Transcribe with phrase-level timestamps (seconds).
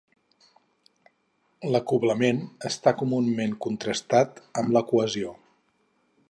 [1.75, 5.37] L'acoblament està comunament contrastat amb la cohesió.